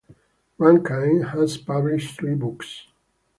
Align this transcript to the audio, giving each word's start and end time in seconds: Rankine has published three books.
Rankine 0.57 1.21
has 1.29 1.57
published 1.59 2.17
three 2.17 2.33
books. 2.33 2.87